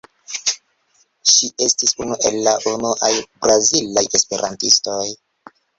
Ŝi 1.33 1.49
estis 1.67 1.93
unu 2.05 2.17
el 2.31 2.41
la 2.49 2.57
unuaj 2.73 3.13
brazilaj 3.45 4.09
esperantistoj. 4.21 5.03